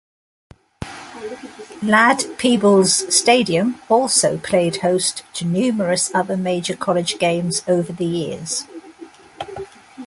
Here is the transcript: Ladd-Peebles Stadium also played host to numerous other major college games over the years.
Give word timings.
Ladd-Peebles 1.83 3.13
Stadium 3.13 3.79
also 3.87 4.39
played 4.39 4.77
host 4.77 5.21
to 5.33 5.45
numerous 5.45 6.09
other 6.15 6.35
major 6.35 6.75
college 6.75 7.19
games 7.19 7.61
over 7.67 7.93
the 7.93 8.05
years. 8.05 8.63